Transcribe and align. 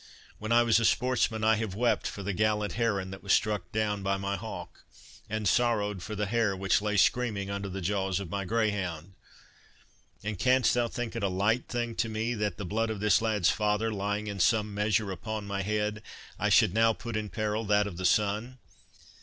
When 0.39 0.51
I 0.51 0.63
was 0.63 0.79
a 0.79 0.85
sportsman, 0.85 1.43
I 1.43 1.57
have 1.57 1.75
wept 1.75 2.07
for 2.07 2.23
the 2.23 2.33
gallant 2.33 2.73
heron 2.73 3.11
that 3.11 3.21
was 3.21 3.33
struck 3.33 3.71
down, 3.71 4.01
by 4.01 4.17
my 4.17 4.35
hawk, 4.35 4.83
and 5.29 5.47
sorrowed 5.47 6.01
for 6.01 6.15
the 6.15 6.25
hare 6.25 6.55
which 6.57 6.81
lay 6.81 6.97
screaming 6.97 7.51
under 7.51 7.69
the 7.69 7.81
jaws 7.81 8.19
of 8.19 8.27
my 8.31 8.43
greyhound; 8.43 9.13
and 10.23 10.39
canst 10.39 10.73
thou 10.73 10.87
think 10.87 11.15
it 11.15 11.21
a 11.21 11.27
light 11.27 11.67
thing 11.67 11.93
to 11.97 12.09
me, 12.09 12.33
that, 12.33 12.57
the 12.57 12.65
blood 12.65 12.89
of 12.89 12.99
this 12.99 13.21
lad's 13.21 13.51
father 13.51 13.93
lying 13.93 14.25
in 14.25 14.39
some 14.39 14.73
measure 14.73 15.11
upon 15.11 15.45
my 15.45 15.61
head, 15.61 16.01
I 16.39 16.49
should 16.49 16.73
now 16.73 16.93
put 16.93 17.15
in 17.15 17.29
peril 17.29 17.63
that 17.65 17.85
of 17.85 17.97
the 17.97 18.05
son? 18.05 18.57